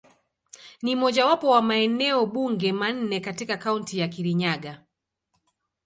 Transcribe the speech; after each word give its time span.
Ni 0.81 0.95
mojawapo 0.95 1.49
wa 1.49 1.61
maeneo 1.61 2.25
bunge 2.25 2.71
manne 2.73 3.19
katika 3.19 3.57
Kaunti 3.57 3.97
ya 3.99 4.07
Kirinyaga. 4.07 4.83